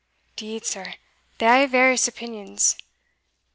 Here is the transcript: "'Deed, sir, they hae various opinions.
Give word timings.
"'Deed, 0.35 0.65
sir, 0.65 0.95
they 1.37 1.45
hae 1.61 1.67
various 1.67 2.07
opinions. 2.07 2.75